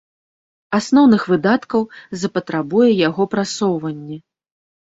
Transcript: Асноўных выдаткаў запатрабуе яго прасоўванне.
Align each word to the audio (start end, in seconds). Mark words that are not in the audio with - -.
Асноўных 0.77 1.21
выдаткаў 1.33 1.85
запатрабуе 2.21 2.89
яго 3.07 3.23
прасоўванне. 3.35 4.17